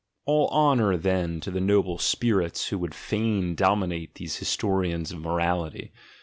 [0.25, 5.91] All honour, then, to the noble spirits who would fain dominate these historians of morality.